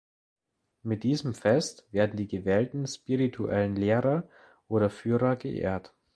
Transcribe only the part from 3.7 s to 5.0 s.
Lehrer oder